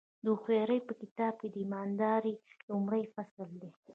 [0.23, 2.35] د هوښیارۍ په کتاب کې ایمانداري
[2.69, 3.69] لومړی فصل دی.